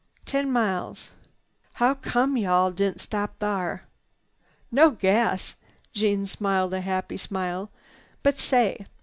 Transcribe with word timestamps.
"Ten 0.25 0.51
miles. 0.51 1.11
How 1.73 1.93
come 1.93 2.35
you 2.35 2.49
all 2.49 2.71
didn't 2.71 3.01
stop 3.01 3.37
thar?" 3.37 3.83
"No 4.71 4.89
gas." 4.89 5.55
Jeanne 5.93 6.25
smiled 6.25 6.73
a 6.73 6.81
happy 6.81 7.17
smile. 7.17 7.69
"But 8.23 8.39
say! 8.39 8.87